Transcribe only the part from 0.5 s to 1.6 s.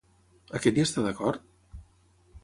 Aquest hi està d'acord?